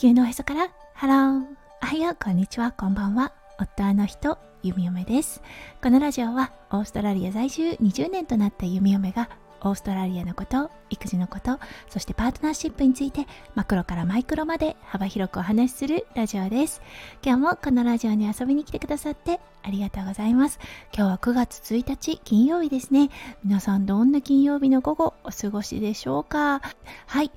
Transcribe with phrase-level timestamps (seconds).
[0.00, 0.68] 球のおへそから。
[0.94, 1.44] ハロー
[1.82, 2.16] おはよう。
[2.24, 2.70] こんにちは。
[2.70, 3.32] こんばんは。
[3.58, 4.38] 夫の人。
[4.62, 5.42] 弓嫁です。
[5.82, 7.72] このラジオはオーストラリア在住。
[7.82, 9.28] 20年となった弓嫁が
[9.60, 11.58] オーストラリアのこと育児のこと
[11.88, 13.26] そしてパートナーシップについて
[13.56, 16.80] マクロからマイクロまで幅広くお話しするラジオです。
[17.24, 20.60] 今日もこのラジオに遊びに来てくださってありがとうございます。
[20.96, 23.10] 今日は9月1日金曜日ですね。
[23.42, 26.62] 皆さんどんな金曜日の午後お過ごしでしょうか？
[27.08, 27.32] はい。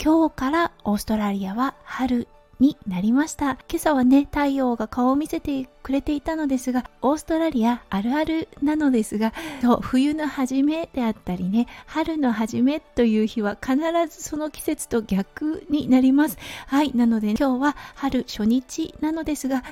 [0.00, 2.28] 今日からオーストラリアは春
[2.60, 3.58] になりました。
[3.68, 13.76] 今朝はね太陽が顔を見せてくれていたのですがオーストラリアあるあるなのですがそう冬の初めであったりね春の初めという日は必
[14.08, 16.38] ずその季節と逆になります。
[16.66, 19.64] はいなので今日は春初日なのですが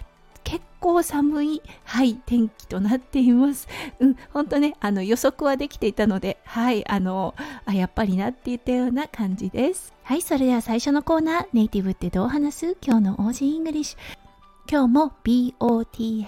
[0.51, 3.69] 結構寒い、はい、天気となっています。
[4.01, 7.37] うん、本当ね、あの予測はできていたので、はい、あの、
[7.67, 9.95] あ、やっぱりなっていたような感じです。
[10.03, 12.77] はい、それでは最初のコーナー、ネイティブってどう話す？
[12.85, 13.99] 今日の Aussie English。
[14.69, 16.25] 今日も BOTHER、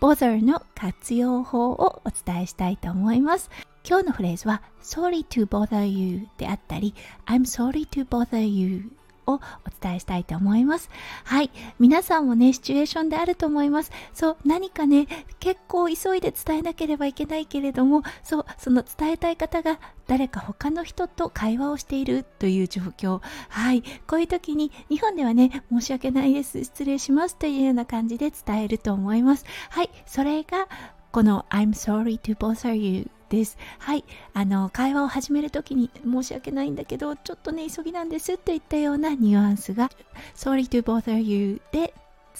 [0.00, 3.50] bother の活用法をお伝えしたいと思います。
[3.88, 6.92] 今日のフレーズは sorry to bother you であったり
[7.26, 8.90] I'm sorry to bother you
[9.26, 9.40] をお
[9.80, 10.90] 伝えしたいと思います。
[11.24, 11.50] はい。
[11.78, 13.90] 皆さんもね、シチュエーションであると思います。
[14.12, 15.06] そう、何かね、
[15.40, 23.20] 結構急いで伝えなければいけないけれども、そう、その伝えたい方が誰か他の人と会話をしているという状況。
[23.48, 23.82] はい。
[24.06, 26.62] こういう時に、日本ではね、申し訳ないです。
[26.64, 29.44] 失礼しますというような感じで伝えると思います。
[29.70, 29.90] はい。
[30.06, 30.68] それが、
[31.12, 33.58] この I'm sorry to bother you です。
[33.78, 34.04] はい。
[34.32, 39.90] あの、会話を始めるときに申し訳ないんだけど、ちょっとね、急ぎなんですといったようなニュアンスが
[40.34, 41.92] sorry to bother you で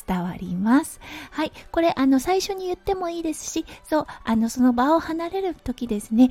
[0.06, 1.00] 伝わります。
[1.30, 1.52] はい。
[1.70, 6.30] これ、あの、最初に言ってもいいですし、そう、あの、その場を離れるときですね、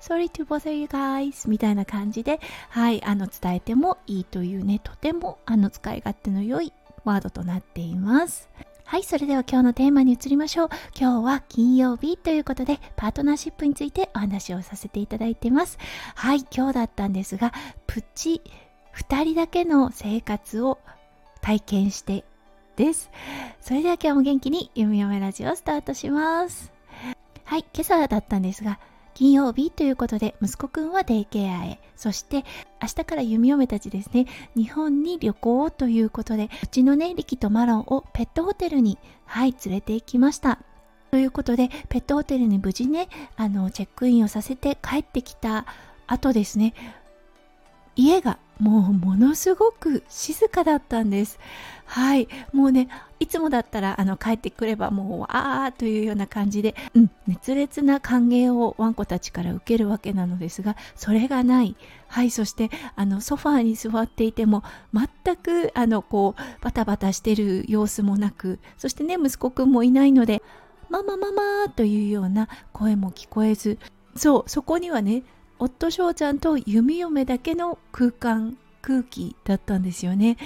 [0.00, 6.72] sorry to bother you guys みたいな感じで、はい、あの、伝えてもいいというね、とても、あの、使い勝手の良い
[7.04, 8.48] ワードとなっています。
[8.86, 10.68] はい、それでは今日のテーマに移りましょう。
[10.96, 15.78] 今日は金曜日ということで、パートナーシップについてお話をさせていただいてます。
[16.14, 17.52] はい、今日だったんですが、
[17.86, 18.42] プチ
[18.94, 20.78] 2人だけの生活を
[21.40, 22.24] 体験して
[22.76, 23.10] です。
[23.60, 26.70] それでは今日も元気に読み読めラジオスタートします。
[27.44, 28.78] はい、今朝だったんですが、
[29.14, 31.80] 金曜日ということで息子くんはデイケアへ。
[31.96, 32.44] そして
[32.82, 34.26] 明日から弓嫁たちですね。
[34.56, 40.58] 日本に旅行ということでうちのねリキとマロンをペットホテルにはい連れて行きました。
[41.10, 45.64] ということでペットホテルに無事ねあのチェックインをさせて帰ってきた
[46.08, 46.74] 後ですね。
[47.96, 51.38] 家がもうものすごく静かだったんです。
[51.86, 52.28] はい。
[52.52, 52.88] もうね、
[53.20, 61.76] いつもだったら、あの、帰ってくればもう、あーというような感じで、うん、熱烈な歓迎をワンコたちから受けるわけなのですが、それがない。
[62.08, 62.30] はい。
[62.30, 64.62] そして、あの、ソファーに座っていても、
[64.94, 70.42] 全く、あの、こう、バタバタしてる様子もなく、そしてね、息子くんもいないので、
[70.88, 73.78] ママママというような声も聞こえず、
[74.16, 75.22] そう、そこにはね、
[75.58, 80.36] 夫翔ちゃんと弓嫁だけの空間空気だったんですよね。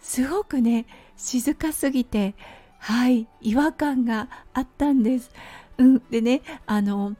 [0.00, 2.34] すごくね静かすぎて
[2.78, 5.30] はい違和感があったんです、
[5.78, 7.14] うん、でねあの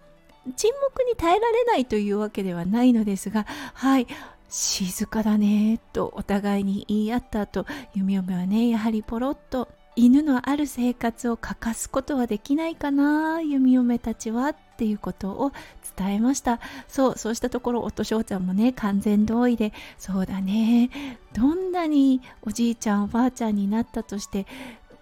[0.56, 4.06] 沈黙に耐えられないというわけではないのですがはい
[4.48, 15.52] 静かだねとお互いに言い合った後弓嫁はねやはりポロッと犬のある生活を欠かすことはできないかな弓嫁たちはっていうことを
[15.96, 16.60] 伝えました。
[16.88, 20.90] そうそうしたところ夫翔ちゃんもね完全同意でそうだね。
[21.32, 24.46] どんなにおじいちゃんおばあちゃんになったとして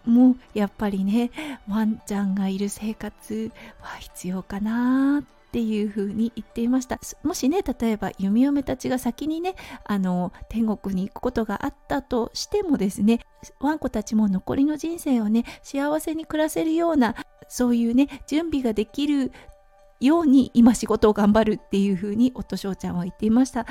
[0.04, 1.30] もやっぱりね
[1.68, 7.00] ワンちゃんがいる生活は必要かなっていうふうに言っていました。
[7.22, 9.54] もしね例えば弓嫁たちが先にね
[9.84, 13.20] あの天国に行くことがあったとしてもですね
[13.60, 17.14] ワンコたちも残りの人生をね幸せに暮らせるような
[17.48, 19.32] そういうね準備ができる
[20.00, 23.66] ように今仕事を頑張るっていうふうに夫翔ちゃんは言っていました。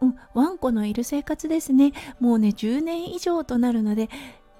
[0.00, 1.92] うん、ワンコのいる生活ですね。
[2.20, 4.08] もうね、10年以上となるので、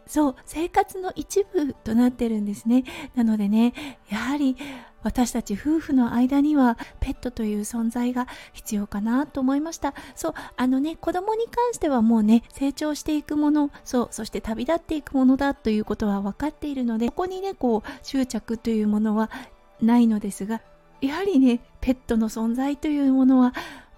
[0.06, 2.84] そう、生活の一部となってるんですね。
[3.14, 3.72] なのでね、
[4.10, 4.56] やはり
[5.02, 9.94] 私たち夫婦の間にはペットという存在が必要かなと思いました。
[10.14, 19.30] そう、あのね、子供に関してはもうね、成長していくもの、そう、そして旅立っていくものだということは分かっているので、ここにね、こう、執着というものは
[19.80, 20.60] ないのですが、
[21.00, 23.52] やはりねペットの存在というものは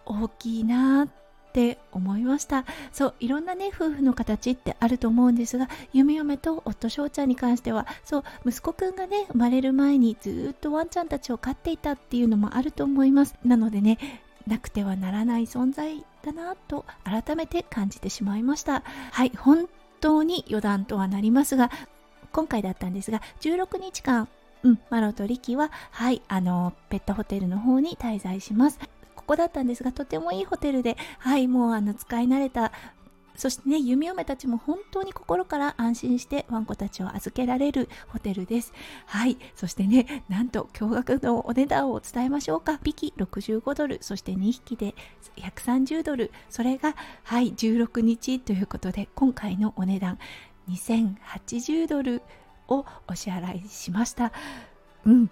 [0.05, 1.09] 大きいなっ
[1.53, 2.65] て思いました。
[2.93, 13.35] そういろんなね夫婦の形ってあると思うんですが弓嫁と夫翔ちゃんに関してはそう息子くんがね生まれる前にずっとワンちゃんたちを飼っていたっていうのもあると思います。
[13.45, 13.99] なのでね
[14.47, 18.83] なくてはならない存在だなと改めて感じてしまいました。
[19.13, 19.69] はい本
[20.01, 21.71] 当に余談とはなりますが
[22.33, 24.29] 今回だったんですが16日間
[24.67, 28.81] うん、マロとリキは、はい、あの、ペットホテルの方に滞在します。
[29.15, 32.73] ここだったんですが、とてもいいホテルで、はい、もうあの、使い慣れた
[33.37, 38.73] そしてね、弓嫁たちも本当に心から安心してワンコたちを預けられるホテルです。
[39.05, 39.37] はい。
[39.55, 42.73] そしてね、なんと驚愕のお値段を伝えましょうか。
[42.73, 44.95] 1匹65ドル、そして2匹で
[45.37, 46.33] 130ドル。
[46.49, 50.19] それが、はい、16日ということで、今回のお値段
[50.71, 52.23] 2080ドル
[52.69, 54.33] をお支払いしました。
[55.05, 55.31] うん。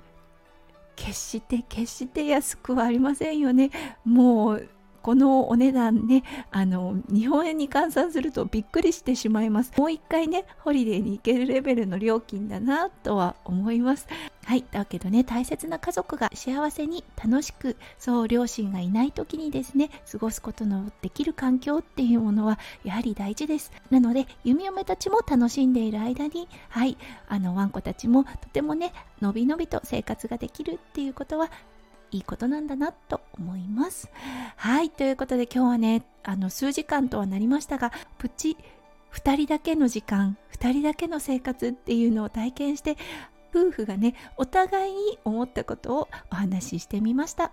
[0.97, 3.71] 決して決して安くはありませんよね。
[4.05, 4.69] もう
[5.05, 9.71] このお値段ねあの日本円に換算するとびっくりしてしまいます。
[9.77, 14.09] もう一回ねホリデーに行けるレベルの料金だなとは思います。
[14.47, 14.65] はい。
[14.73, 23.73] だけどね大切な家族が幸せに楽しくそう両親がいない時にですね過ごすことのできる環境っていうものはやはり大事です。
[23.91, 26.97] なので弓嫁たちも楽しんでいる間にはい。
[27.29, 31.51] あのワンコたちもとてもねのびのびと生活ができるっていうことは
[32.15, 34.09] いいことなんだなと思います。
[34.57, 38.57] はい、ということで今日はね、あの数時間とはなりましたが、プチ
[39.13, 42.97] 2人だけの時間、2人だけの生活っていうのを体験して、
[43.53, 47.51] 夫婦がね、お互いに思ったことをお話ししてみました。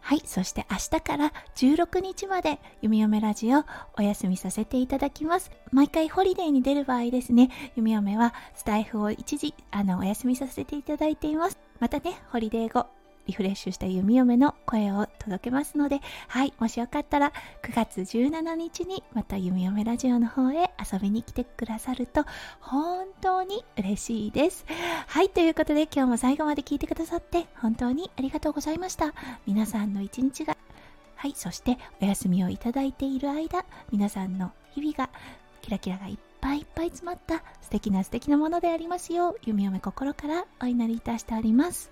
[0.00, 3.64] はい、そして明日から16日まで弓嫁ラジオ
[3.96, 5.50] お休みさせていただきます。
[5.72, 11.58] 毎回ホリデーに出る場合ですね、弓嫁はスタイフを一時あのお休みさせていただいています。
[11.80, 12.86] またね、ホリデー後
[13.26, 17.32] リフレッシュした弓嫁の声を届けますので、はい、もしよかったら
[17.62, 22.24] 9月17日にまた弓嫁ラジオの方へ遊びに来てくださると
[22.60, 24.66] 本当に嬉しいです。
[25.06, 29.14] はい、ということで今日も最後まで聞いてくださって本当にありがとうございました。
[29.46, 30.56] 皆さんの一日が
[31.16, 35.08] はい、そしてお休みをいただいている間、皆さんの日々が
[35.62, 41.90] キラキラがいっぱいいっぱい詰まった素敵な素敵なものでありますよう、弓嫁心からお祈りいたしております。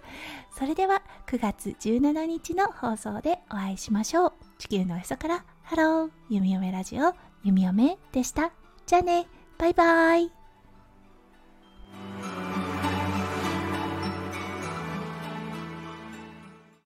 [0.58, 4.32] それでは9月17日の放送でお会いしましょう。
[4.58, 8.52] 地球のへそからハロー、弓嫁ラジオ、弓嫁でした。
[8.84, 9.26] じゃあね、
[9.56, 10.41] バイバイ。